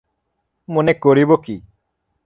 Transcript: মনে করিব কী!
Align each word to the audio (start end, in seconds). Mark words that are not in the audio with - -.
মনে 0.69 0.93
করিব 1.03 1.29
কী! 1.45 1.55